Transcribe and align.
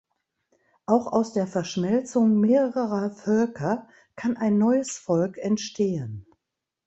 Auch 0.87 1.05
aus 1.13 1.31
der 1.33 1.45
Verschmelzung 1.45 2.39
mehrerer 2.39 3.11
Völker 3.11 3.87
kann 4.15 4.35
ein 4.35 4.57
neues 4.57 4.97
Volk 4.97 5.37
entstehen. 5.37 6.25